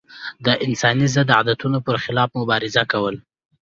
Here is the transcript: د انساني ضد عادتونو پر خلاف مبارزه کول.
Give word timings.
د 0.45 0.47
انساني 0.65 1.07
ضد 1.15 1.29
عادتونو 1.37 1.77
پر 1.85 1.95
خلاف 2.03 2.29
مبارزه 2.39 2.83
کول. 2.91 3.15